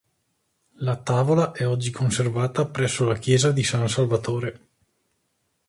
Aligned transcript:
La 0.77 0.95
tavola 0.95 1.51
è 1.51 1.67
oggi 1.67 1.91
conservata 1.91 2.65
presso 2.65 3.05
la 3.05 3.17
chiesa 3.19 3.51
di 3.51 3.63
San 3.63 3.87
Salvatore. 3.87 4.67